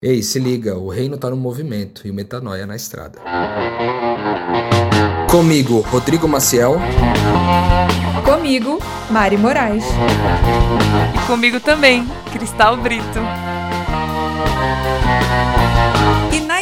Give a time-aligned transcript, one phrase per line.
[0.00, 3.18] Ei, se liga, o reino tá no movimento e o metanoia na estrada.
[5.28, 6.76] Comigo, Rodrigo Maciel.
[8.24, 8.78] Comigo,
[9.10, 9.84] Mari Moraes.
[11.16, 13.18] E comigo também, Cristal Brito.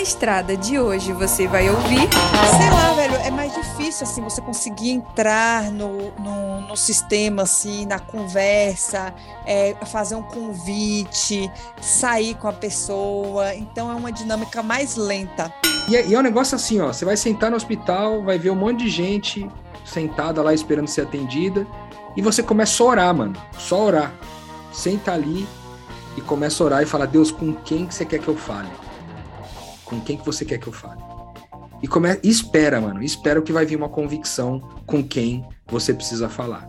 [0.07, 2.09] Estrada de hoje você vai ouvir.
[2.57, 7.85] Sei lá, velho, é mais difícil assim você conseguir entrar no, no, no sistema, assim,
[7.87, 9.13] na conversa,
[9.45, 11.51] é, fazer um convite,
[11.81, 13.55] sair com a pessoa.
[13.55, 15.53] Então é uma dinâmica mais lenta.
[15.89, 16.93] E é, e é um negócio assim, ó.
[16.93, 19.49] Você vai sentar no hospital, vai ver um monte de gente
[19.85, 21.67] sentada lá esperando ser atendida.
[22.17, 23.35] E você começa a orar, mano.
[23.59, 24.13] Só orar.
[24.73, 25.47] Senta ali
[26.17, 28.69] e começa a orar e fala, Deus, com quem que você quer que eu fale?
[29.87, 31.01] Com quem que você quer que eu fale?
[31.81, 32.19] E, come...
[32.25, 33.03] espera, mano.
[33.03, 36.69] Espera que vai vir uma convicção com quem você precisa falar.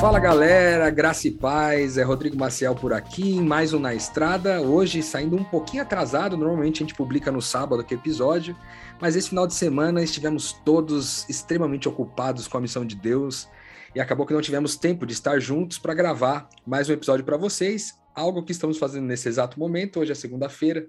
[0.00, 5.02] Fala galera, graça e paz, é Rodrigo Maciel por aqui, mais um Na Estrada, hoje
[5.02, 8.56] saindo um pouquinho atrasado, normalmente a gente publica no sábado que episódio,
[8.98, 13.46] mas esse final de semana estivemos todos extremamente ocupados com a missão de Deus
[13.94, 17.36] e acabou que não tivemos tempo de estar juntos para gravar mais um episódio para
[17.36, 20.86] vocês, algo que estamos fazendo nesse exato momento, hoje é segunda-feira,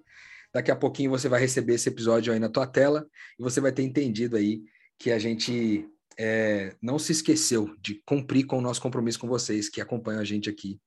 [0.53, 3.07] daqui a pouquinho você vai receber esse episódio aí na tua tela
[3.39, 4.61] e você vai ter entendido aí
[4.97, 9.69] que a gente é, não se esqueceu de cumprir com o nosso compromisso com vocês
[9.69, 10.79] que acompanham a gente aqui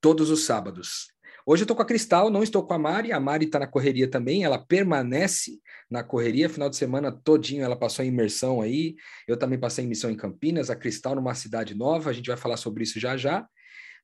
[0.00, 1.08] todos os sábados.
[1.44, 3.10] Hoje eu estou com a Cristal, não estou com a Mari.
[3.10, 5.58] A Mari está na correria também, ela permanece
[5.90, 6.48] na correria.
[6.48, 8.96] Final de semana todinho ela passou em imersão aí.
[9.26, 12.10] Eu também passei em missão em Campinas, a Cristal numa cidade nova.
[12.10, 13.48] A gente vai falar sobre isso já já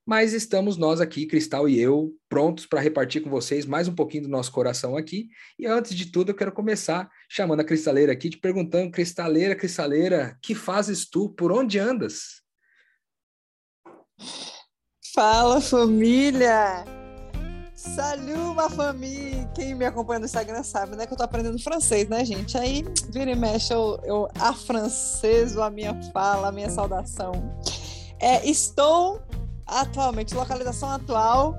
[0.05, 4.23] mas estamos nós aqui, Cristal e eu, prontos para repartir com vocês mais um pouquinho
[4.23, 5.29] do nosso coração aqui.
[5.57, 10.37] E antes de tudo, eu quero começar chamando a Cristaleira aqui, te perguntando, Cristaleira, Cristaleira,
[10.43, 11.29] que fazes tu?
[11.29, 12.43] Por onde andas?
[15.15, 16.85] Fala, família!
[17.73, 19.49] Salut, ma família!
[19.55, 22.55] Quem me acompanha no Instagram sabe, né, que eu tô aprendendo francês, né, gente?
[22.57, 27.31] Aí, vira e mexe, eu, eu afranceso a minha fala, a minha saudação.
[28.19, 29.21] É, estou
[29.65, 31.55] atualmente, localização atual,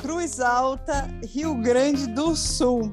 [0.00, 2.92] Cruz Alta, Rio Grande do Sul.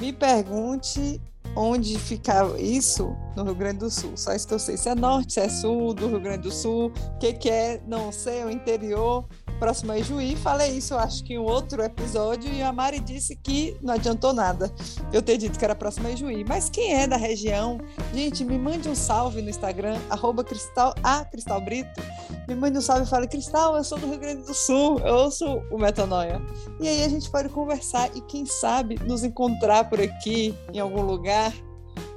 [0.00, 1.20] Me pergunte
[1.56, 4.16] onde fica isso no Rio Grande do Sul.
[4.16, 4.76] Só isso que eu sei.
[4.76, 7.80] Se é norte, se é sul do Rio Grande do Sul, o que, que é,
[7.86, 9.26] não sei, o interior
[9.58, 10.36] próximo é Juí.
[10.36, 14.72] Falei isso, acho que em outro episódio, e a Mari disse que não adiantou nada
[15.12, 16.44] eu ter dito que era próximo é Juí.
[16.46, 17.78] Mas quem é da região,
[18.14, 22.00] gente, me mande um salve no Instagram, arroba Cristal, a Cristal Brito.
[22.46, 25.14] Me mande um salve e fale, Cristal, eu sou do Rio Grande do Sul, eu
[25.14, 26.40] ouço o Metanoia.
[26.80, 31.02] E aí a gente pode conversar e, quem sabe, nos encontrar por aqui, em algum
[31.02, 31.52] lugar,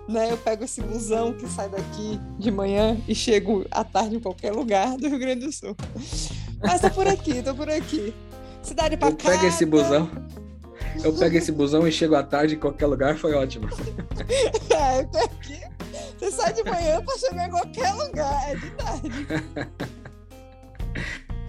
[0.08, 0.32] né?
[0.32, 4.52] Eu pego esse busão que sai daqui de manhã e chego à tarde em qualquer
[4.52, 5.76] lugar do Rio Grande do Sul.
[6.64, 8.14] Mas tô por aqui, tô por aqui.
[8.62, 9.32] Cidade pra cá.
[9.32, 10.10] Pega esse busão.
[11.04, 13.68] Eu pego esse busão e chego à tarde em qualquer lugar, foi ótimo.
[14.70, 15.60] é, eu tô aqui.
[16.18, 19.28] Você sai de manhã pra chegar em qualquer lugar, é de tarde.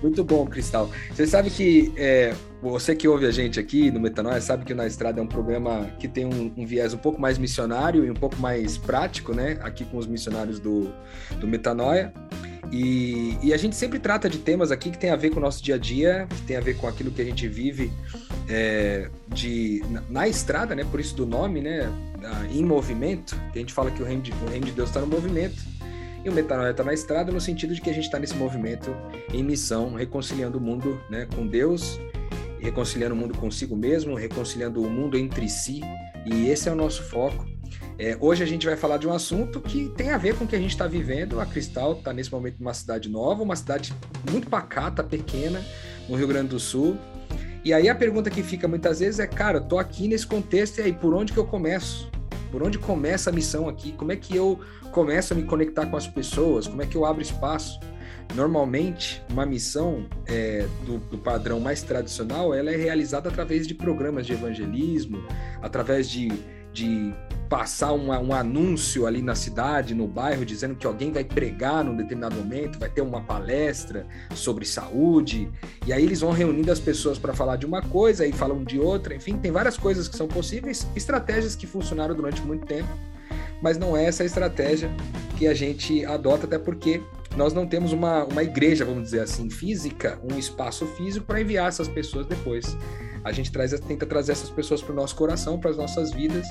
[0.03, 0.91] Muito bom, Cristal.
[1.15, 4.77] Você sabe que é, você que ouve a gente aqui no Metanoia sabe que o
[4.77, 8.11] Na Estrada é um programa que tem um, um, viés um pouco mais missionário e
[8.11, 9.59] um pouco mais prático, né?
[9.63, 10.93] Aqui com os missionários do,
[11.39, 12.13] do Metanoia.
[12.73, 15.43] E, e, a gente sempre trata de temas aqui que tem a ver com o
[15.43, 17.93] nosso dia a dia, que tem a ver com aquilo que a gente vive
[18.49, 20.83] é, de, na, na, estrada, né?
[20.83, 21.93] Por isso do nome, né?
[22.51, 25.01] em movimento, que a gente fala que o reino de, o reino de Deus está
[25.01, 25.63] no movimento.
[26.25, 28.95] E o Metanoia está na estrada no sentido de que a gente está nesse movimento
[29.35, 31.99] em missão, reconciliando o mundo né, com Deus,
[32.61, 35.81] reconciliando o mundo consigo mesmo, reconciliando o mundo entre si.
[36.25, 37.52] E esse é o nosso foco.
[38.05, 40.49] É, hoje a gente vai falar de um assunto que tem a ver com o
[40.49, 41.39] que a gente está vivendo.
[41.39, 43.95] A Cristal está nesse momento numa cidade nova, uma cidade
[44.29, 45.65] muito pacata, pequena,
[46.09, 46.97] no Rio Grande do Sul.
[47.65, 50.81] E aí a pergunta que fica muitas vezes é, cara, eu tô aqui nesse contexto
[50.81, 52.11] e aí por onde que eu começo?
[52.51, 53.93] Por onde começa a missão aqui?
[53.93, 54.59] Como é que eu
[54.91, 56.67] começo a me conectar com as pessoas?
[56.67, 57.79] Como é que eu abro espaço?
[58.35, 64.27] Normalmente, uma missão é, do, do, padrão mais tradicional, ela é realizada através de programas
[64.27, 65.23] de evangelismo,
[65.61, 66.33] através de,
[66.73, 67.15] de
[67.53, 71.95] passar uma, um anúncio ali na cidade, no bairro, dizendo que alguém vai pregar num
[71.95, 75.51] determinado momento, vai ter uma palestra sobre saúde,
[75.87, 78.81] e aí eles vão reunindo as pessoas para falar de uma coisa e falam de
[78.81, 82.89] outra, enfim, tem várias coisas que são possíveis, estratégias que funcionaram durante muito tempo,
[83.61, 84.91] mas não é essa a estratégia
[85.37, 87.03] que a gente adota, até porque
[87.37, 91.69] nós não temos uma, uma igreja, vamos dizer assim, física, um espaço físico para enviar
[91.69, 92.75] essas pessoas depois
[93.25, 96.47] a gente traz, tenta trazer essas pessoas para o nosso coração, para as nossas vidas.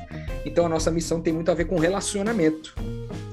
[0.46, 2.76] Então a nossa missão tem muito a ver com relacionamento.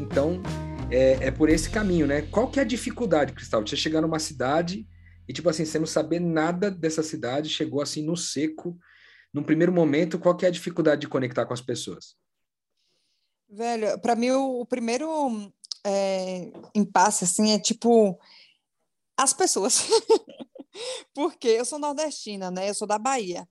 [0.01, 0.43] Então
[0.91, 2.23] é, é, por esse caminho, né?
[2.23, 3.67] Qual que é a dificuldade, Cristal?
[3.67, 4.87] Você chegar numa cidade
[5.29, 8.79] e, tipo assim, você não saber nada dessa cidade, chegou assim no seco.
[9.33, 12.17] Num primeiro momento, qual que é a dificuldade de conectar com as pessoas?
[13.51, 15.53] Velho, para mim o, o primeiro
[15.85, 18.19] é, impasse, assim, é tipo
[19.17, 19.87] as pessoas.
[21.15, 22.69] Porque eu sou nordestina, né?
[22.69, 23.49] Eu sou da Bahia.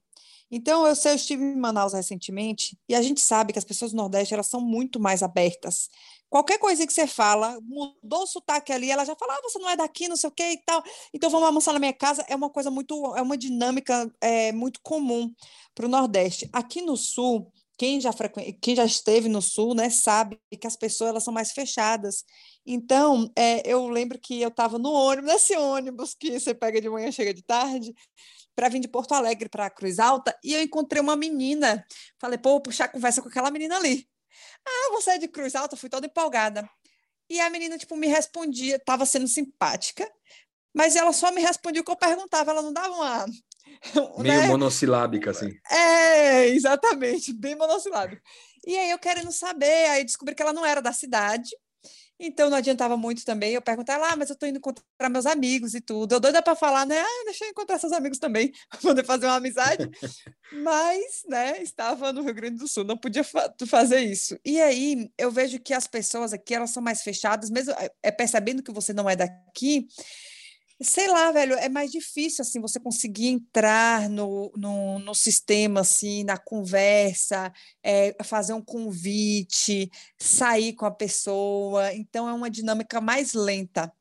[0.50, 3.90] Então, eu sei, eu estive em Manaus recentemente e a gente sabe que as pessoas
[3.90, 5.90] do Nordeste elas são muito mais abertas.
[6.30, 9.68] Qualquer coisa que você fala, mudou o sotaque ali, ela já fala, ah, você não
[9.68, 10.82] é daqui, não sei o que e tal.
[11.12, 12.24] Então, vamos almoçar na minha casa.
[12.28, 15.30] É uma coisa muito, é uma dinâmica é, muito comum
[15.74, 16.48] para o Nordeste.
[16.52, 18.40] Aqui no Sul, quem já, frequ...
[18.60, 22.24] quem já esteve no Sul, né, sabe que as pessoas elas são mais fechadas.
[22.66, 26.90] Então, é, eu lembro que eu estava no ônibus, nesse ônibus que você pega de
[26.90, 27.94] manhã, chega de tarde,
[28.54, 31.86] para vir de Porto Alegre para Cruz Alta, e eu encontrei uma menina.
[32.20, 34.08] Falei, pô, vou puxar conversa com aquela menina ali.
[34.66, 35.76] Ah, você é de Cruz Alta?
[35.76, 36.68] Fui toda empolgada.
[37.30, 40.10] E a menina, tipo, me respondia, estava sendo simpática,
[40.74, 43.26] mas ela só me respondia o que eu perguntava, ela não dava uma
[44.18, 44.46] Meio né?
[44.46, 45.54] monossilábica, assim.
[45.70, 48.22] É, exatamente, bem monossilábica.
[48.66, 51.50] E aí eu querendo saber, aí descobri que ela não era da cidade,
[52.20, 55.24] então não adiantava muito também eu perguntar lá, ah, mas eu estou indo encontrar meus
[55.24, 56.14] amigos e tudo.
[56.14, 56.98] Eu doida para falar, né?
[56.98, 59.88] Ah, deixa eu encontrar seus amigos também, para poder fazer uma amizade.
[60.52, 64.36] mas, né, estava no Rio Grande do Sul, não podia fa fazer isso.
[64.44, 68.10] E aí eu vejo que as pessoas aqui, elas são mais fechadas, mesmo é, é
[68.10, 69.86] percebendo que você não é daqui,
[70.80, 76.24] sei lá, velho, é mais difícil assim você conseguir entrar no, no, no sistema, assim,
[76.24, 77.52] na conversa,
[77.82, 81.92] é, fazer um convite, sair com a pessoa.
[81.94, 83.92] Então é uma dinâmica mais lenta.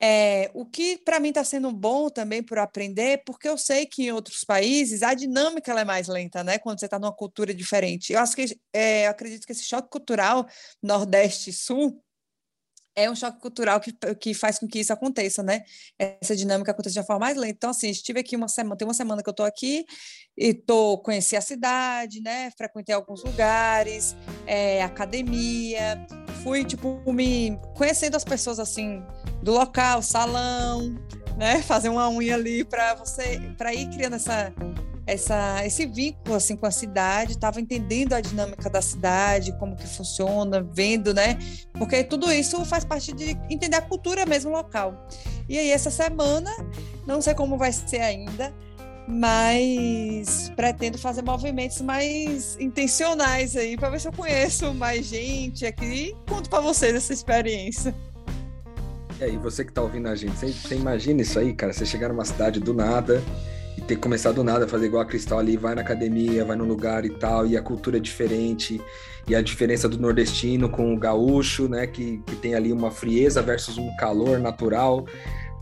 [0.00, 4.04] É, o que para mim está sendo bom também por aprender, porque eu sei que
[4.04, 6.56] em outros países a dinâmica é mais lenta, né?
[6.58, 8.12] Quando você está numa cultura diferente.
[8.12, 10.46] Eu acho que é, eu acredito que esse choque cultural
[10.82, 12.00] Nordeste-Sul
[12.98, 15.62] é um choque cultural que, que faz com que isso aconteça, né?
[15.96, 17.54] Essa dinâmica acontece de uma forma mais lenta.
[17.54, 19.86] Então, assim, estive aqui uma semana, tem uma semana que eu estou aqui
[20.36, 22.50] e tô, conheci a cidade, né?
[22.58, 24.16] Frequentei alguns lugares,
[24.46, 26.04] é, academia,
[26.42, 29.00] fui, tipo, me conhecendo as pessoas, assim,
[29.44, 30.94] do local, salão,
[31.36, 31.62] né?
[31.62, 34.52] Fazer uma unha ali para você, para ir criando essa
[35.08, 39.86] essa, esse vínculo assim com a cidade, estava entendendo a dinâmica da cidade, como que
[39.86, 41.38] funciona, vendo, né?
[41.72, 45.08] Porque tudo isso faz parte de entender a cultura mesmo local.
[45.48, 46.50] E aí essa semana,
[47.06, 48.54] não sei como vai ser ainda,
[49.08, 55.86] mas pretendo fazer movimentos mais intencionais aí para ver se eu conheço mais gente aqui
[56.10, 57.94] e conto para vocês essa experiência.
[59.18, 61.72] E aí, você que está ouvindo a gente, você, você imagina isso aí, cara?
[61.72, 63.20] Você chegar numa cidade do nada
[63.88, 67.06] ter começado do nada fazer igual a Cristal ali, vai na academia, vai no lugar
[67.06, 68.78] e tal, e a cultura é diferente,
[69.26, 73.40] e a diferença do nordestino com o gaúcho, né, que, que tem ali uma frieza
[73.40, 75.06] versus um calor natural.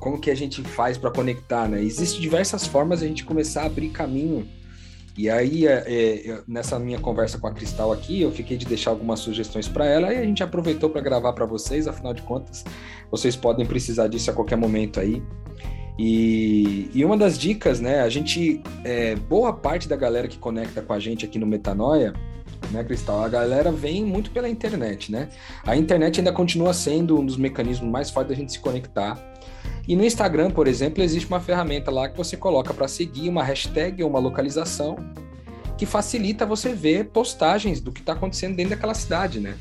[0.00, 1.82] Como que a gente faz para conectar, né?
[1.82, 4.46] Existem diversas formas de a gente começar a abrir caminho.
[5.16, 8.90] E aí, é, é, nessa minha conversa com a Cristal aqui, eu fiquei de deixar
[8.90, 11.88] algumas sugestões para ela e a gente aproveitou para gravar para vocês.
[11.88, 12.62] Afinal de contas,
[13.10, 15.22] vocês podem precisar disso a qualquer momento aí.
[15.98, 18.00] E, e uma das dicas, né?
[18.00, 22.12] A gente, é, boa parte da galera que conecta com a gente aqui no Metanoia,
[22.70, 23.22] né, Cristal?
[23.22, 25.28] A galera vem muito pela internet, né?
[25.64, 29.18] A internet ainda continua sendo um dos mecanismos mais fortes da gente se conectar.
[29.88, 33.42] E no Instagram, por exemplo, existe uma ferramenta lá que você coloca para seguir uma
[33.42, 34.96] hashtag ou uma localização
[35.78, 39.56] que facilita você ver postagens do que está acontecendo dentro daquela cidade, né?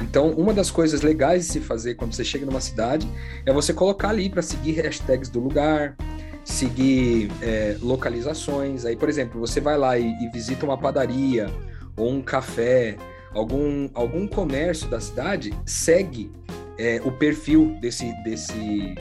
[0.00, 3.08] Então, uma das coisas legais de se fazer quando você chega numa cidade
[3.44, 5.96] é você colocar ali para seguir hashtags do lugar,
[6.44, 8.84] seguir é, localizações.
[8.84, 11.50] Aí, por exemplo, você vai lá e, e, visita uma padaria
[11.96, 12.96] ou um café,
[13.32, 16.30] algum, algum comércio da cidade, segue
[16.78, 18.94] é, o perfil desse, desse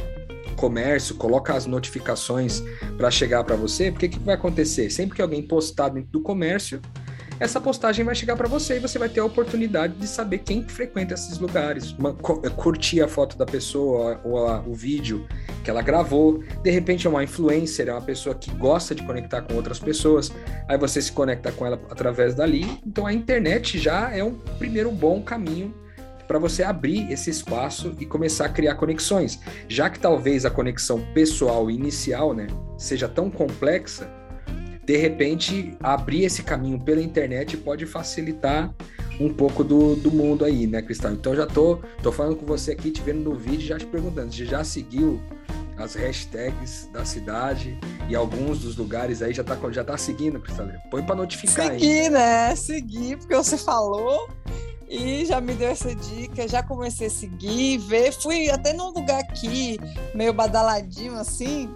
[0.58, 2.62] comércio, coloca as notificações
[2.98, 4.90] para chegar para você, porque o que vai acontecer?
[4.90, 6.82] Sempre que alguém postar dentro do comércio,
[7.40, 10.64] essa postagem vai chegar para você e você vai ter a oportunidade de saber quem
[10.68, 15.26] frequenta esses lugares, uma, eh, curtir a foto da pessoa ou a, o vídeo
[15.64, 16.44] que ela gravou.
[16.62, 20.32] De repente é uma influencer, é uma pessoa que gosta de conectar com outras pessoas,
[20.68, 22.66] aí você se conecta com ela através dali.
[22.86, 25.74] Então a internet já é um primeiro bom caminho
[26.28, 29.40] para você abrir esse espaço e começar a criar conexões.
[29.68, 32.46] Já que talvez a conexão pessoal inicial, né,
[32.78, 34.08] seja tão complexa,
[34.90, 38.74] de repente, abrir esse caminho pela internet pode facilitar
[39.20, 41.12] um pouco do, do mundo aí, né, Cristal?
[41.12, 44.34] Então já tô, tô falando com você aqui, te vendo no vídeo, já te perguntando,
[44.34, 45.22] você já seguiu
[45.78, 47.80] as hashtags da cidade
[48.10, 50.68] e alguns dos lugares aí já tá, já tá seguindo, Cristal?
[50.90, 51.80] Põe para notificar Segui, aí.
[51.80, 52.56] Segui, né?
[52.56, 54.28] Segui, porque você falou
[54.90, 59.20] e já me deu essa dica, já comecei a seguir, ver, fui até num lugar
[59.20, 59.78] aqui,
[60.16, 61.70] meio badaladinho assim,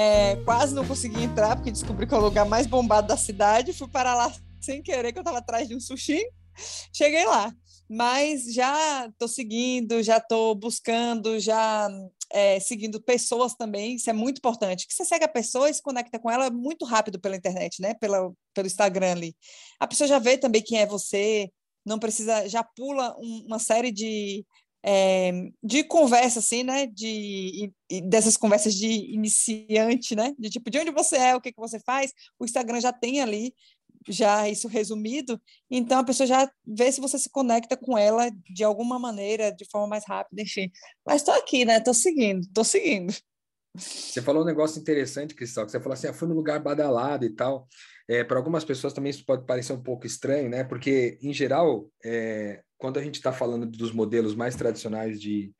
[0.00, 3.72] É, quase não consegui entrar, porque descobri que é o lugar mais bombado da cidade.
[3.72, 6.24] Fui para lá sem querer, que eu estava atrás de um sushi.
[6.94, 7.52] Cheguei lá.
[7.90, 11.88] Mas já estou seguindo, já estou buscando, já
[12.30, 13.96] é, seguindo pessoas também.
[13.96, 14.86] Isso é muito importante.
[14.86, 17.94] Que você segue a pessoa e se conecta com ela muito rápido pela internet, né?
[17.94, 19.34] Pela, pelo Instagram ali.
[19.80, 21.50] A pessoa já vê também quem é você,
[21.84, 24.46] não precisa, já pula um, uma série de
[24.84, 25.32] é,
[25.62, 26.86] de conversa, assim, né?
[26.86, 27.72] De,
[28.04, 30.34] dessas conversas de iniciante, né?
[30.38, 33.20] De tipo, de onde você é, o que, que você faz, o Instagram já tem
[33.20, 33.52] ali
[34.06, 38.64] já isso resumido, então a pessoa já vê se você se conecta com ela de
[38.64, 40.70] alguma maneira, de forma mais rápida, enfim.
[41.06, 41.78] Mas estou aqui, né?
[41.78, 43.14] Estou seguindo, estou seguindo.
[43.76, 47.24] Você falou um negócio interessante, Cristal, que você falou assim, ah, fui no lugar badalado
[47.24, 47.68] e tal.
[48.08, 50.64] É, para algumas pessoas também isso pode parecer um pouco estranho, né?
[50.64, 55.52] Porque, em geral, é, quando a gente está falando dos modelos mais tradicionais de,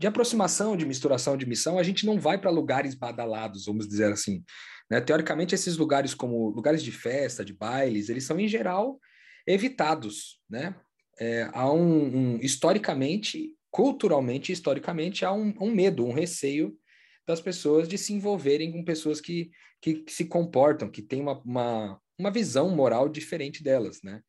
[0.00, 4.10] de aproximação, de misturação de missão, a gente não vai para lugares badalados, vamos dizer
[4.10, 4.42] assim.
[4.90, 5.00] Né?
[5.00, 8.98] Teoricamente, esses lugares como lugares de festa, de bailes, eles são, em geral,
[9.46, 10.40] evitados.
[10.48, 10.74] Né?
[11.20, 16.76] É, há um, um, historicamente, culturalmente, historicamente, há um, um, medo, um receio
[17.26, 19.50] das pessoas de se envolverem com pessoas que,
[19.80, 24.20] que, que se comportam, que têm uma, uma, uma visão moral diferente delas, né?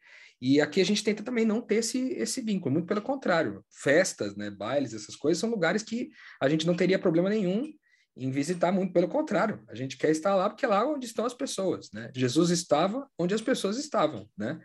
[0.41, 3.63] E aqui a gente tenta também não ter esse, esse vínculo, muito pelo contrário.
[3.71, 6.09] Festas, né, bailes, essas coisas são lugares que
[6.41, 7.71] a gente não teria problema nenhum
[8.15, 9.63] em visitar, muito pelo contrário.
[9.69, 12.11] A gente quer estar lá porque é lá onde estão as pessoas, né?
[12.13, 14.59] Jesus estava onde as pessoas estavam, né?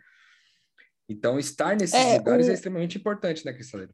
[1.07, 2.51] Então, estar nesses é, lugares o...
[2.51, 3.93] é extremamente importante, né, Cristaleira?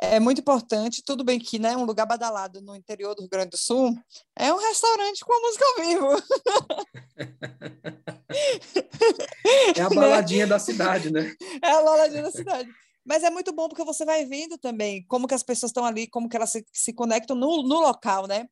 [0.00, 1.02] É muito importante.
[1.04, 3.94] Tudo bem que, né, um lugar badalado no interior do Rio Grande do Sul
[4.36, 6.08] é um restaurante com música ao vivo.
[9.76, 10.50] É a baladinha né?
[10.50, 11.32] da cidade, né?
[11.62, 12.68] É a baladinha da cidade.
[13.04, 16.08] Mas é muito bom porque você vai vendo também como que as pessoas estão ali,
[16.08, 18.46] como que elas se, se conectam no, no local, né?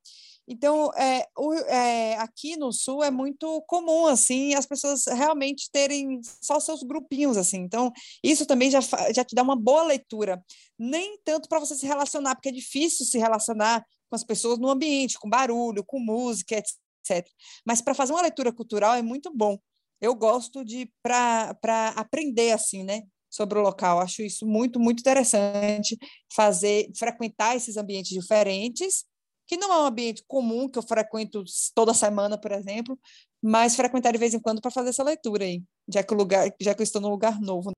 [0.47, 6.21] Então, é, o, é, aqui no Sul é muito comum, assim, as pessoas realmente terem
[6.23, 7.59] só seus grupinhos, assim.
[7.59, 7.91] Então,
[8.23, 10.43] isso também já, já te dá uma boa leitura.
[10.79, 14.69] Nem tanto para você se relacionar, porque é difícil se relacionar com as pessoas no
[14.69, 17.27] ambiente, com barulho, com música, etc.
[17.65, 19.59] Mas para fazer uma leitura cultural é muito bom.
[20.01, 21.57] Eu gosto de, para
[21.97, 23.03] aprender, assim, né?
[23.31, 23.99] sobre o local.
[23.99, 25.99] Acho isso muito, muito interessante,
[26.33, 29.05] fazer, frequentar esses ambientes diferentes
[29.47, 32.99] que não é um ambiente comum que eu frequento toda semana, por exemplo,
[33.43, 36.49] mas frequentar de vez em quando para fazer essa leitura aí, já que o lugar,
[36.61, 37.73] já que eu estou num lugar novo.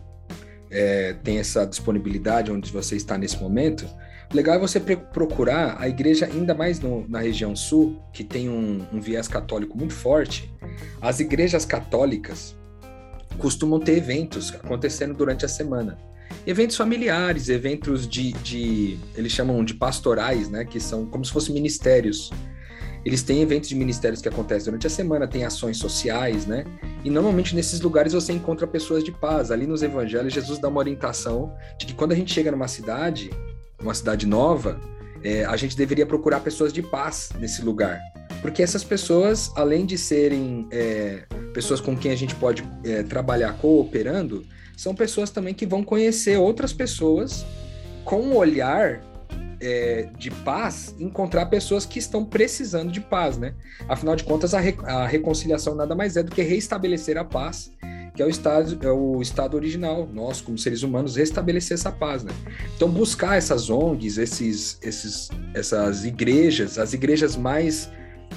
[0.70, 3.86] é, tem essa disponibilidade onde você está nesse momento,
[4.34, 8.84] legal é você procurar a igreja, ainda mais no, na região sul, que tem um,
[8.92, 10.52] um viés católico muito forte.
[11.00, 12.56] As igrejas católicas
[13.38, 15.96] costumam ter eventos acontecendo durante a semana.
[16.44, 20.64] Eventos familiares, eventos de, de eles chamam de pastorais, né?
[20.64, 22.30] Que são como se fossem ministérios
[23.06, 26.64] eles têm eventos de ministérios que acontecem durante a semana, tem ações sociais, né?
[27.04, 29.50] E normalmente nesses lugares você encontra pessoas de paz.
[29.50, 33.30] Ali nos evangelhos, Jesus dá uma orientação de que quando a gente chega numa cidade,
[33.80, 34.80] uma cidade nova,
[35.22, 38.00] é, a gente deveria procurar pessoas de paz nesse lugar.
[38.42, 43.56] Porque essas pessoas, além de serem é, pessoas com quem a gente pode é, trabalhar
[43.58, 44.44] cooperando,
[44.76, 47.44] são pessoas também que vão conhecer outras pessoas
[48.04, 49.02] com um olhar
[49.60, 53.54] é, de paz encontrar pessoas que estão precisando de paz, né?
[53.88, 57.72] Afinal de contas, a, re, a reconciliação nada mais é do que reestabelecer a paz,
[58.14, 62.24] que é o estado, é o estado original, nós como seres humanos restabelecer essa paz,
[62.24, 62.32] né?
[62.74, 67.90] Então buscar essas ONGs, esses, esses, essas igrejas, as igrejas mais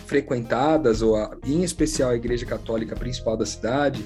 [0.06, 4.06] frequentadas ou a, em especial a igreja católica principal da cidade,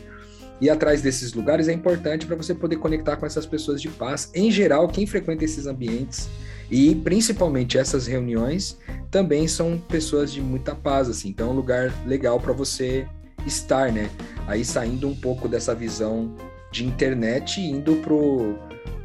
[0.62, 4.30] ir atrás desses lugares é importante para você poder conectar com essas pessoas de paz.
[4.34, 6.30] Em geral, quem frequenta esses ambientes
[6.70, 8.78] e principalmente essas reuniões
[9.12, 11.30] também são pessoas de muita paz, assim.
[11.30, 13.08] Então é um lugar legal para você
[13.46, 14.10] estar, né?
[14.48, 16.36] Aí saindo um pouco dessa visão
[16.72, 18.58] de internet indo pro,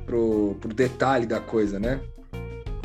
[0.06, 2.00] pro, pro detalhe da coisa, né?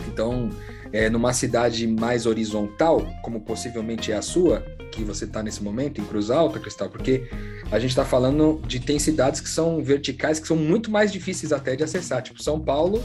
[0.08, 0.50] Então,
[0.92, 6.00] é, numa cidade mais horizontal, como possivelmente é a sua, que você está nesse momento,
[6.00, 7.28] em Cruz Alta, Cristal, porque
[7.72, 11.52] a gente está falando de tem cidades que são verticais, que são muito mais difíceis
[11.52, 12.22] até de acessar.
[12.22, 13.04] Tipo, São Paulo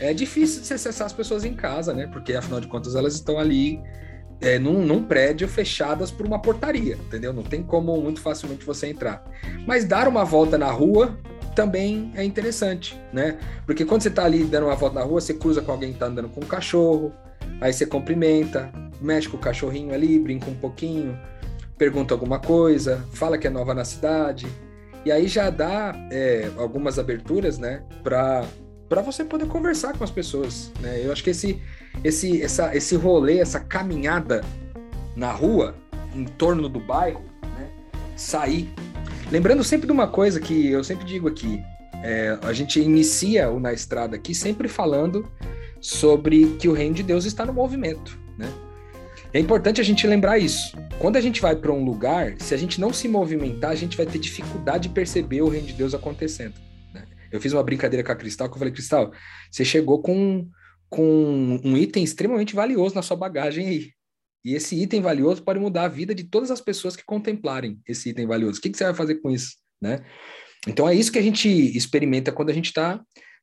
[0.00, 2.06] é difícil de acessar as pessoas em casa, né?
[2.06, 3.80] Porque afinal de contas elas estão ali
[4.40, 7.32] é, num, num, prédio fechadas por uma portaria, entendeu?
[7.32, 9.24] Não tem como muito facilmente você entrar.
[9.66, 11.18] Mas dar uma volta na rua
[11.54, 13.38] também é interessante, né?
[13.66, 15.96] Porque quando você está ali dando uma volta na rua, você cruza com alguém que
[15.96, 17.12] está andando com um cachorro,
[17.60, 21.18] aí você cumprimenta, mexe com o cachorrinho ali, brinca um pouquinho,
[21.76, 24.46] pergunta alguma coisa, fala que é nova na cidade,
[25.04, 28.44] e aí já dá é, algumas aberturas, né, para
[28.88, 31.04] para você poder conversar com as pessoas, né?
[31.04, 31.60] Eu acho que esse
[32.02, 34.42] esse essa, esse rolê, essa caminhada
[35.14, 35.74] na rua,
[36.14, 37.68] em torno do bairro, né?
[38.16, 38.68] Sair.
[39.30, 41.62] Lembrando sempre de uma coisa que eu sempre digo aqui,
[42.02, 45.30] é, a gente inicia o Na Estrada aqui sempre falando
[45.80, 48.50] sobre que o reino de Deus está no movimento, né?
[49.32, 50.74] É importante a gente lembrar isso.
[50.98, 53.96] Quando a gente vai para um lugar, se a gente não se movimentar, a gente
[53.96, 56.54] vai ter dificuldade de perceber o reino de Deus acontecendo.
[57.30, 59.12] Eu fiz uma brincadeira com a Cristal, que eu falei, Cristal,
[59.50, 60.48] você chegou com,
[60.88, 63.90] com um item extremamente valioso na sua bagagem aí.
[64.44, 68.10] E esse item valioso pode mudar a vida de todas as pessoas que contemplarem esse
[68.10, 68.58] item valioso.
[68.58, 69.56] O que, que você vai fazer com isso?
[69.80, 70.00] Né?
[70.66, 73.00] Então é isso que a gente experimenta quando a gente está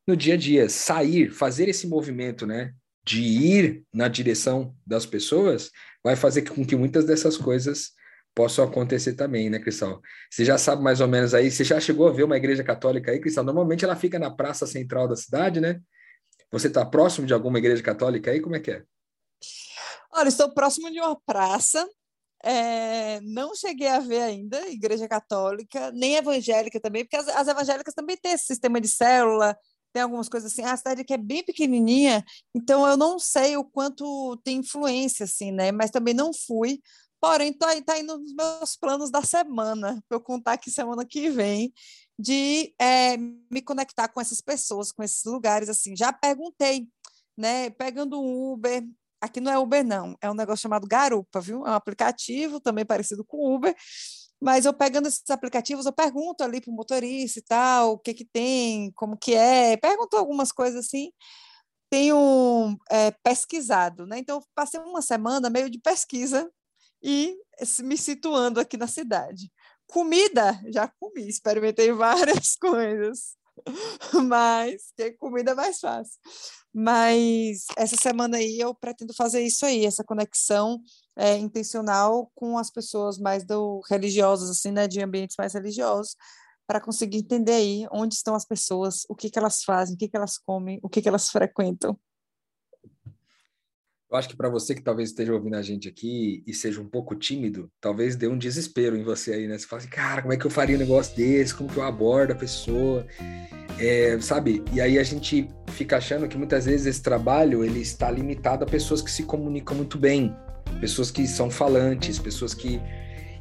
[0.08, 2.74] no dia a dia, sair, fazer esse movimento, né,
[3.04, 5.72] de ir na direção das pessoas,
[6.04, 7.92] vai fazer com que muitas dessas coisas
[8.36, 10.02] possam acontecer também, né, Cristal?
[10.30, 13.12] Você já sabe mais ou menos aí, você já chegou a ver uma igreja católica
[13.12, 13.46] aí, Cristal?
[13.46, 15.80] Normalmente ela fica na praça central da cidade, né?
[16.52, 18.42] Você está próximo de alguma igreja católica aí?
[18.42, 18.84] Como é que é?
[20.14, 21.88] Olha, estou próximo de uma praça.
[22.44, 27.94] É, não cheguei a ver ainda igreja católica, nem evangélica também, porque as, as evangélicas
[27.94, 29.58] também têm esse sistema de célula,
[29.92, 33.64] tem algumas coisas assim, a cidade que é bem pequenininha, então eu não sei o
[33.64, 35.72] quanto tem influência, assim, né?
[35.72, 36.80] Mas também não fui.
[37.26, 41.28] Porém, tá, tá aí nos meus planos da semana, para eu contar aqui semana que
[41.28, 41.74] vem,
[42.20, 45.96] de é, me conectar com essas pessoas, com esses lugares, assim.
[45.96, 46.88] Já perguntei,
[47.36, 47.72] né?
[47.72, 48.88] Pegando um Uber,
[49.20, 51.66] aqui não é Uber, não, é um negócio chamado Garupa, viu?
[51.66, 53.76] É um aplicativo também parecido com Uber,
[54.40, 58.14] mas eu pegando esses aplicativos, eu pergunto ali para o motorista e tal, o que
[58.14, 61.12] que tem, como que é, pergunto algumas coisas assim,
[61.90, 64.20] tenho é, pesquisado, né?
[64.20, 66.48] Então, passei uma semana meio de pesquisa
[67.06, 67.38] e
[67.84, 69.52] me situando aqui na cidade.
[69.86, 73.36] Comida, já comi, experimentei várias coisas,
[74.28, 76.20] mas que comida é mais fácil.
[76.74, 80.82] Mas essa semana aí eu pretendo fazer isso aí, essa conexão
[81.16, 86.16] é, intencional com as pessoas mais do religiosas, assim, né, de ambientes mais religiosos,
[86.68, 90.10] para conseguir entender aí onde estão as pessoas, o que, que elas fazem, o que,
[90.10, 91.98] que elas comem, o que, que elas frequentam.
[94.16, 96.88] Eu acho que para você que talvez esteja ouvindo a gente aqui e seja um
[96.88, 99.58] pouco tímido, talvez dê um desespero em você aí, né?
[99.58, 101.54] Você fala assim, cara, como é que eu faria um negócio desse?
[101.54, 103.06] Como que eu abordo a pessoa?
[103.78, 104.64] É, sabe?
[104.72, 108.68] E aí a gente fica achando que muitas vezes esse trabalho ele está limitado a
[108.68, 110.34] pessoas que se comunicam muito bem,
[110.80, 112.80] pessoas que são falantes, pessoas que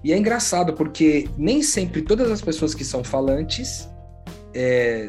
[0.03, 3.89] e é engraçado porque nem sempre todas as pessoas que são falantes
[4.53, 5.09] é,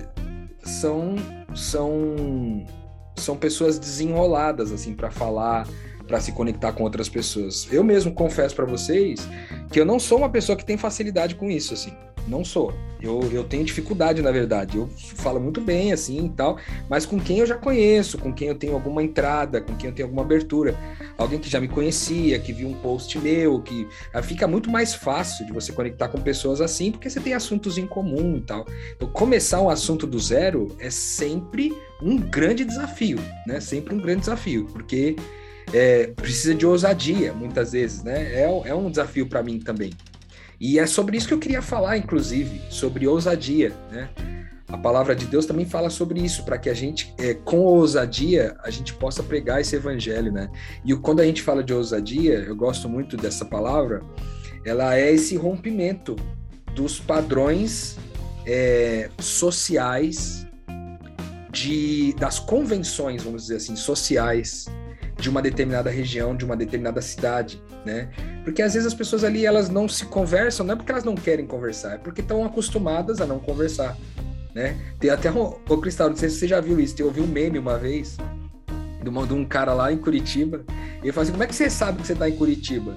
[0.64, 1.16] são
[1.56, 2.64] são
[3.18, 5.68] são pessoas desenroladas assim para falar,
[6.08, 7.68] para se conectar com outras pessoas.
[7.72, 9.28] Eu mesmo confesso para vocês
[9.72, 11.94] que eu não sou uma pessoa que tem facilidade com isso assim.
[12.28, 12.74] Não sou.
[13.02, 14.78] Eu, eu tenho dificuldade, na verdade.
[14.78, 16.58] Eu falo muito bem, assim e tal,
[16.90, 19.96] mas com quem eu já conheço, com quem eu tenho alguma entrada, com quem eu
[19.96, 20.76] tenho alguma abertura.
[21.18, 24.96] Alguém que já me conhecia, que viu um post meu, que ah, fica muito mais
[24.96, 28.66] fácil de você conectar com pessoas assim, porque você tem assuntos em comum e tal.
[28.96, 33.60] Então, começar um assunto do zero é sempre um grande desafio, né?
[33.60, 35.16] Sempre um grande desafio, porque
[35.74, 38.34] é, precisa de ousadia, muitas vezes, né?
[38.34, 39.92] É, é um desafio para mim também.
[40.60, 44.10] E é sobre isso que eu queria falar, inclusive, sobre ousadia, né?
[44.68, 48.56] A palavra de Deus também fala sobre isso, para que a gente, é, com ousadia,
[48.64, 50.50] a gente possa pregar esse evangelho, né?
[50.84, 54.02] E quando a gente fala de ousadia, eu gosto muito dessa palavra,
[54.66, 56.16] ela é esse rompimento
[56.74, 57.96] dos padrões
[58.46, 60.46] é, sociais,
[61.52, 64.66] de, das convenções, vamos dizer assim, sociais
[65.18, 68.10] de uma determinada região, de uma determinada cidade, né?
[68.44, 71.16] Porque às vezes as pessoas ali elas não se conversam, não é porque elas não
[71.16, 73.98] querem conversar, é porque estão acostumadas a não conversar,
[74.54, 74.78] né?
[75.00, 77.28] Tem até um, o Cristal, não sei se você já viu isso, eu ouvi um
[77.28, 78.18] meme uma vez
[79.02, 80.64] de, uma, de um cara lá em Curitiba,
[81.02, 82.96] e ele fala assim: "Como é que você sabe que você está em Curitiba?"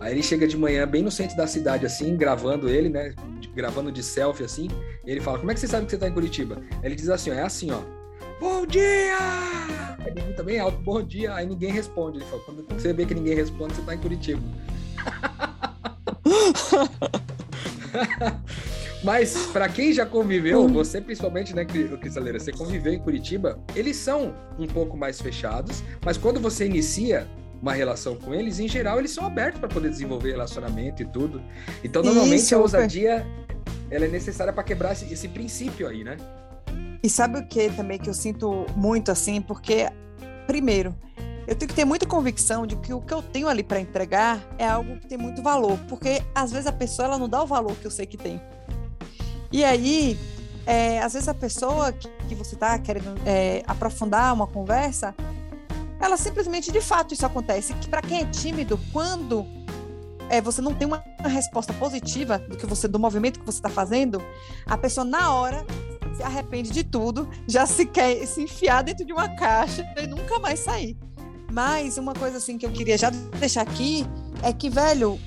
[0.00, 3.12] Aí ele chega de manhã bem no centro da cidade assim, gravando ele, né,
[3.56, 4.68] gravando de selfie assim.
[5.04, 6.62] ele fala: Como é que você sabe que você tá em Curitiba?
[6.82, 7.80] Ele diz assim: ó, É assim, ó.
[8.38, 9.16] Bom dia!
[9.98, 11.34] Aí ele também alto, bom dia.
[11.34, 12.18] Aí ninguém responde.
[12.18, 14.42] Ele fala: Quando você vê que ninguém responde, você tá em Curitiba.
[19.02, 20.72] Mas para quem já conviveu, hum.
[20.72, 26.16] você principalmente, né, Cristaleira, você conviveu em Curitiba, eles são um pouco mais fechados, mas
[26.16, 27.28] quando você inicia
[27.62, 31.40] uma relação com eles, em geral, eles são abertos para poder desenvolver relacionamento e tudo.
[31.84, 33.24] Então, normalmente Isso, a ousadia
[33.90, 36.16] ela é necessária para quebrar esse, esse princípio aí, né?
[37.06, 39.88] E sabe o que também que eu sinto muito assim, porque
[40.44, 40.92] primeiro,
[41.46, 44.40] eu tenho que ter muita convicção de que o que eu tenho ali para entregar
[44.58, 47.46] é algo que tem muito valor, porque às vezes a pessoa ela não dá o
[47.46, 48.42] valor que eu sei que tem.
[49.52, 50.18] E aí,
[50.66, 55.14] é, às vezes a pessoa que, que você está querendo é, aprofundar uma conversa,
[56.00, 57.72] ela simplesmente, de fato, isso acontece.
[57.74, 59.46] Que para quem é tímido, quando
[60.28, 63.68] é, você não tem uma resposta positiva do que você, do movimento que você está
[63.68, 64.20] fazendo,
[64.66, 65.64] a pessoa na hora
[66.16, 70.38] se arrepende de tudo, já se quer se enfiar dentro de uma caixa e nunca
[70.38, 70.96] mais sair.
[71.52, 74.04] Mas uma coisa assim que eu queria já deixar aqui
[74.42, 75.18] é que, velho,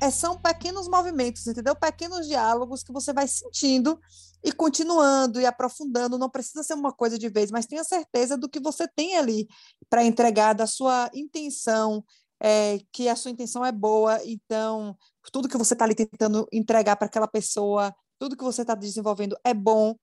[0.00, 1.76] é, são pequenos movimentos, entendeu?
[1.76, 4.00] Pequenos diálogos que você vai sentindo
[4.42, 6.18] e continuando e aprofundando.
[6.18, 9.46] Não precisa ser uma coisa de vez, mas tenha certeza do que você tem ali
[9.90, 12.02] para entregar, da sua intenção,
[12.42, 14.18] é, que a sua intenção é boa.
[14.24, 14.96] Então,
[15.30, 19.34] tudo que você está ali tentando entregar para aquela pessoa, tudo que você está desenvolvendo
[19.42, 19.96] é bom.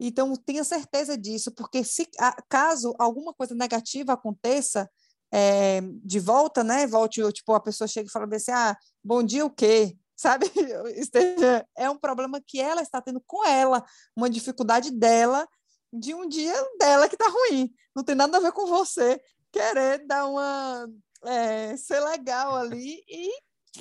[0.00, 2.08] Então, tenha certeza disso, porque se
[2.48, 4.90] caso alguma coisa negativa aconteça,
[5.30, 6.86] é, de volta, né?
[6.86, 9.94] Volte, tipo, a pessoa chega e fala assim, ah, bom dia o quê?
[10.16, 10.50] Sabe?
[11.76, 13.84] É um problema que ela está tendo com ela,
[14.16, 15.46] uma dificuldade dela,
[15.92, 17.70] de um dia dela que tá ruim.
[17.94, 19.20] Não tem nada a ver com você
[19.52, 20.88] querer dar uma...
[21.24, 23.30] É, ser legal ali e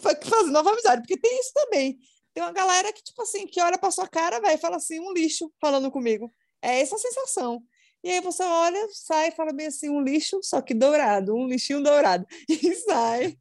[0.02, 1.98] fazer nova amizade, porque tem isso também.
[2.38, 5.00] Tem uma galera que, tipo assim, que olha pra sua cara, velho, e fala assim,
[5.00, 6.32] um lixo falando comigo.
[6.62, 7.64] É essa a sensação.
[8.04, 11.48] E aí você olha, sai e fala bem assim, um lixo, só que dourado, um
[11.48, 12.28] lixinho dourado.
[12.48, 13.36] E sai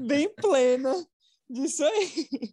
[0.00, 0.94] bem plena
[1.48, 2.52] disso aí.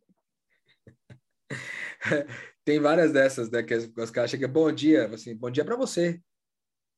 [2.64, 3.62] Tem várias dessas, né?
[3.62, 6.18] Que os caras chegam, bom dia, assim, bom dia para você.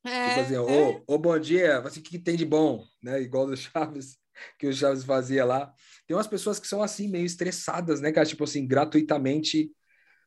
[0.04, 1.18] É, tipo assim, é.
[1.18, 2.84] bom dia, assim, o que, que tem de bom?
[3.02, 3.20] Né?
[3.20, 4.16] Igual do Chaves,
[4.60, 5.74] que o Chaves fazia lá.
[6.12, 8.26] Tem umas pessoas que são assim, meio estressadas, né, cara?
[8.26, 9.70] Tipo assim, gratuitamente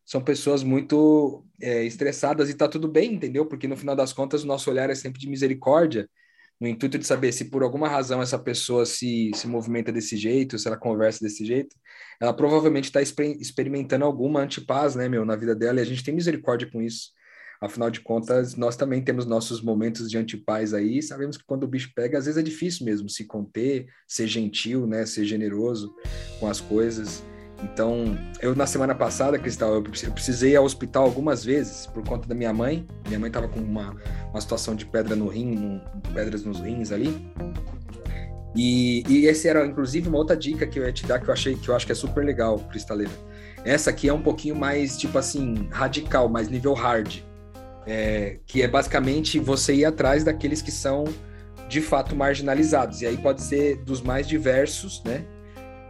[0.03, 3.45] são pessoas muito é, estressadas e tá tudo bem, entendeu?
[3.45, 6.09] Porque no final das contas o nosso olhar é sempre de misericórdia,
[6.59, 10.57] no intuito de saber se por alguma razão essa pessoa se, se movimenta desse jeito,
[10.57, 11.75] se ela conversa desse jeito,
[12.19, 16.15] ela provavelmente está experimentando alguma antipaz, né, meu, na vida dela, e a gente tem
[16.15, 17.11] misericórdia com isso.
[17.61, 21.67] Afinal de contas, nós também temos nossos momentos de antipaz aí, sabemos que quando o
[21.67, 25.95] bicho pega, às vezes é difícil mesmo se conter, ser gentil, né, ser generoso
[26.39, 27.23] com as coisas.
[27.63, 32.27] Então, eu na semana passada, Cristal, eu precisei ir ao hospital algumas vezes por conta
[32.27, 32.85] da minha mãe.
[33.07, 33.95] Minha mãe estava com uma,
[34.29, 35.81] uma situação de pedra no rim,
[36.13, 37.09] pedras nos rins ali.
[38.55, 41.33] E, e esse era, inclusive, uma outra dica que eu ia te dar que eu
[41.33, 43.11] achei que eu acho que é super legal, Cristaleira.
[43.65, 47.21] Essa aqui é um pouquinho mais, tipo assim, radical, mais nível hard.
[47.87, 51.05] É, que é basicamente você ir atrás daqueles que são
[51.69, 53.01] de fato marginalizados.
[53.01, 55.23] E aí pode ser dos mais diversos, né?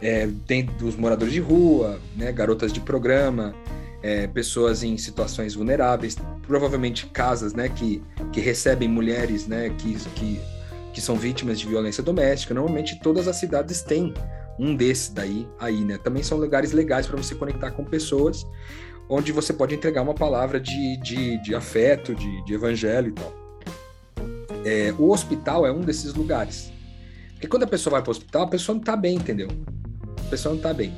[0.00, 3.54] é, tem dos moradores de rua, né, garotas de programa,
[4.02, 10.40] é, pessoas em situações vulneráveis, provavelmente casas né, que, que recebem mulheres né, que, que,
[10.92, 12.54] que são vítimas de violência doméstica.
[12.54, 14.12] Normalmente todas as cidades têm
[14.58, 15.98] um desses daí aí, né?
[15.98, 18.46] Também são lugares legais para você conectar com pessoas,
[19.08, 23.34] onde você pode entregar uma palavra de, de, de afeto, de, de evangelho e tal.
[24.64, 26.72] É, o hospital é um desses lugares.
[27.32, 29.48] Porque quando a pessoa vai para o hospital, a pessoa não está bem, entendeu?
[30.26, 30.92] a pessoa não tá bem.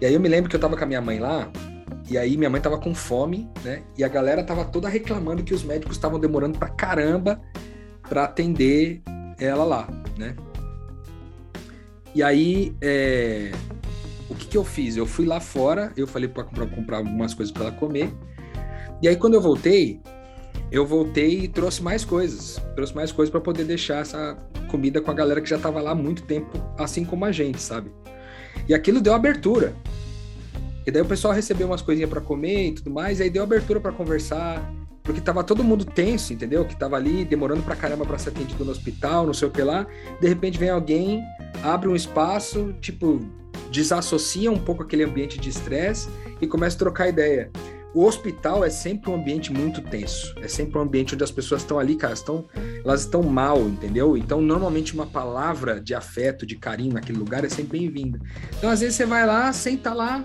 [0.00, 1.50] E aí eu me lembro que eu tava com a minha mãe lá,
[2.10, 3.82] e aí minha mãe tava com fome, né?
[3.96, 7.40] E a galera tava toda reclamando que os médicos estavam demorando pra caramba
[8.08, 9.02] para atender
[9.38, 10.34] ela lá, né?
[12.14, 13.50] E aí, é...
[14.28, 14.96] o que que eu fiz?
[14.96, 18.12] Eu fui lá fora, eu falei para comprar, algumas coisas para ela comer.
[19.02, 20.00] E aí quando eu voltei,
[20.70, 24.36] eu voltei e trouxe mais coisas, trouxe mais coisas para poder deixar essa
[24.70, 27.60] comida com a galera que já tava lá há muito tempo, assim como a gente,
[27.60, 27.92] sabe?
[28.68, 29.74] E aquilo deu abertura.
[30.86, 33.42] E daí o pessoal recebeu umas coisinhas para comer e tudo mais, e aí deu
[33.42, 34.70] abertura para conversar,
[35.02, 36.64] porque tava todo mundo tenso, entendeu?
[36.64, 39.62] Que tava ali demorando pra caramba para ser atendido no hospital, não sei o que
[39.62, 39.86] lá.
[40.20, 41.22] De repente vem alguém,
[41.62, 43.20] abre um espaço, tipo,
[43.74, 46.08] desassocia um pouco aquele ambiente de estresse
[46.40, 47.50] e começa a trocar ideia
[47.94, 50.34] o hospital é sempre um ambiente muito tenso.
[50.42, 52.44] É sempre um ambiente onde as pessoas estão ali, cara, estão,
[52.84, 54.16] elas estão mal, entendeu?
[54.16, 58.18] Então, normalmente, uma palavra de afeto, de carinho naquele lugar é sempre bem-vinda.
[58.58, 60.24] Então, às vezes, você vai lá, senta lá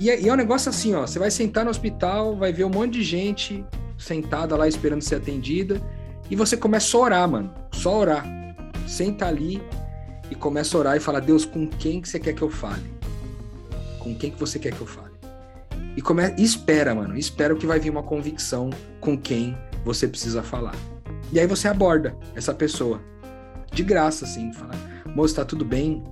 [0.00, 1.02] E é, e é um negócio assim, ó.
[1.06, 3.62] Você vai sentar no hospital, vai ver um monte de gente
[3.98, 5.82] sentada lá esperando ser atendida.
[6.30, 7.52] E você começa a orar, mano.
[7.72, 8.24] Só orar.
[8.86, 9.62] Senta ali
[10.32, 12.90] e começa a orar e fala: Deus, com quem que você quer que eu fale?
[13.98, 15.12] Com quem que você quer que eu fale?
[15.94, 16.22] E, come...
[16.38, 17.16] e espera, mano.
[17.18, 20.74] Espera que vai vir uma convicção com quem você precisa falar.
[21.30, 22.98] E aí você aborda essa pessoa.
[23.70, 24.50] De graça, assim.
[24.54, 24.72] Fala,
[25.14, 26.02] moço, tá tudo bem?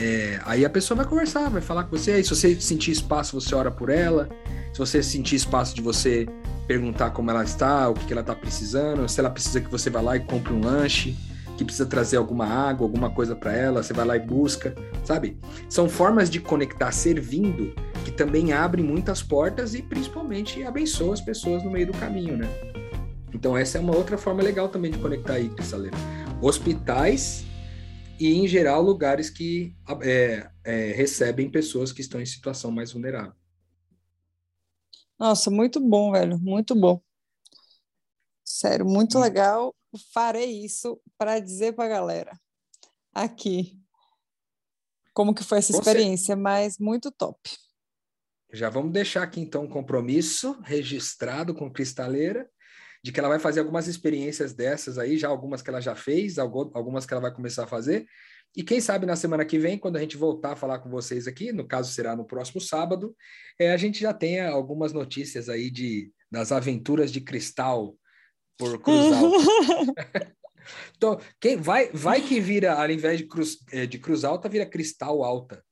[0.00, 2.10] É, aí a pessoa vai conversar, vai falar com você.
[2.12, 4.28] Aí, se você sentir espaço, você ora por ela.
[4.72, 6.26] Se você sentir espaço de você
[6.66, 9.90] perguntar como ela está, o que, que ela está precisando, se ela precisa que você
[9.90, 11.16] vá lá e compre um lanche,
[11.56, 15.38] que precisa trazer alguma água, alguma coisa para ela, você vai lá e busca, sabe?
[15.68, 21.62] São formas de conectar servindo que também abrem muitas portas e principalmente abençoa as pessoas
[21.62, 22.48] no meio do caminho, né?
[23.32, 25.96] Então essa é uma outra forma legal também de conectar aí, Cristaleira.
[26.40, 27.44] Hospitais
[28.18, 33.32] e, em geral, lugares que é, é, recebem pessoas que estão em situação mais vulnerável.
[35.18, 37.00] Nossa, muito bom, velho, muito bom.
[38.44, 39.20] Sério, muito hum.
[39.20, 39.74] legal.
[40.12, 42.40] Farei isso para dizer para a galera
[43.14, 43.78] aqui
[45.12, 47.38] como que foi essa experiência, mas muito top.
[48.52, 52.48] Já vamos deixar aqui então um compromisso registrado com Cristaleira
[53.02, 56.38] de que ela vai fazer algumas experiências dessas aí, já algumas que ela já fez,
[56.38, 58.06] algumas que ela vai começar a fazer.
[58.56, 61.26] E quem sabe na semana que vem, quando a gente voltar a falar com vocês
[61.26, 63.14] aqui, no caso será no próximo sábado,
[63.58, 67.94] é, a gente já tenha algumas notícias aí de, das aventuras de Cristal
[68.56, 70.36] por Cruz Alta.
[70.96, 74.66] então, quem vai, vai que vira, ao invés de Cruz, é, de cruz Alta, vira
[74.66, 75.62] Cristal Alta.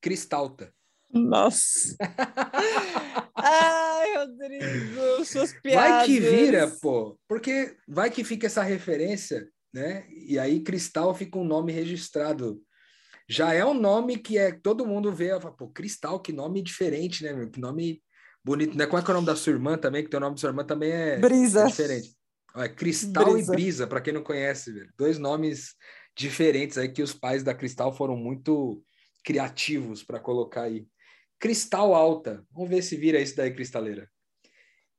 [0.00, 0.72] Cristalta.
[1.12, 1.96] Nossa.
[3.36, 5.90] Ai, Rodrigo, suas piadas.
[5.90, 7.18] Vai que vira, pô.
[7.28, 10.06] Porque vai que fica essa referência, né?
[10.10, 12.60] E aí Cristal fica um nome registrado.
[13.28, 17.22] Já é um nome que é todo mundo vê, fala, pô, Cristal, que nome diferente,
[17.22, 17.50] né, meu?
[17.50, 18.02] Que nome
[18.44, 18.86] bonito, né?
[18.86, 20.04] Qual é, é o nome da sua irmã também?
[20.04, 21.62] Que teu nome da sua irmã também é, Brisa.
[21.62, 22.14] É diferente.
[22.56, 23.52] É Cristal Brisa.
[23.52, 24.92] e Brisa, para quem não conhece, velho.
[24.96, 25.74] Dois nomes
[26.16, 28.82] diferentes aí que os pais da Cristal foram muito
[29.24, 30.86] criativos para colocar aí.
[31.38, 32.44] Cristal Alta.
[32.52, 34.08] Vamos ver se vira isso daí, cristaleira.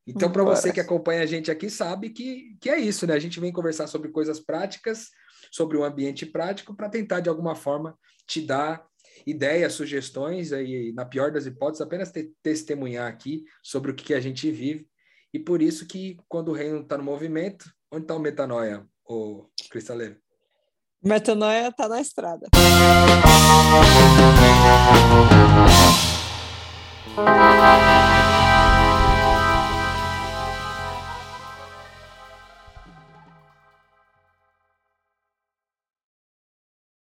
[0.08, 3.14] Então, para você que acompanha a gente aqui, sabe que, que é isso, né?
[3.16, 5.10] A gente vem conversar sobre coisas práticas,
[5.52, 8.86] sobre o ambiente prático, para tentar, de alguma forma, te dar
[9.26, 14.14] ideias, sugestões, e, na pior das hipóteses, apenas te, testemunhar aqui sobre o que, que
[14.14, 14.88] a gente vive.
[15.36, 19.50] E por isso que quando o reino está no movimento, onde está o metanoia, o
[19.70, 20.16] cristaleiro?
[21.04, 22.48] Metanoia está na estrada.
[27.18, 28.25] Música